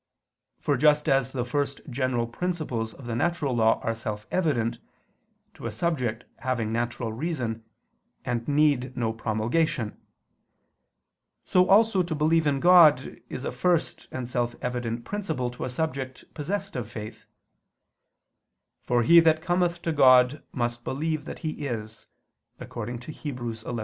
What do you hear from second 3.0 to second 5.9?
the natural law are self evident to a